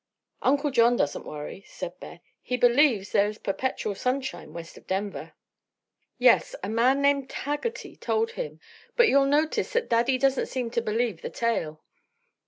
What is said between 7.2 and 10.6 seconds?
Haggerty told him. But you'll notice that Daddy doesn't